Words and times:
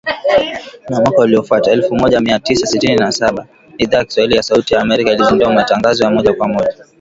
Na 0.89 1.01
mwaka 1.01 1.21
uliofuata, 1.21 1.71
elfu 1.71 1.95
moja 1.95 2.19
mia 2.21 2.39
tisa 2.39 2.65
sitini 2.67 2.95
na 2.95 3.11
saba, 3.11 3.47
Idhaa 3.77 3.97
ya 3.97 4.05
Kiswahili 4.05 4.35
ya 4.35 4.43
Sauti 4.43 4.73
ya 4.73 4.81
Amerika 4.81 5.11
ilizindua 5.11 5.53
matangazo 5.53 6.03
ya 6.03 6.11
moja 6.11 6.33
kwa 6.33 6.47
moja 6.47 6.85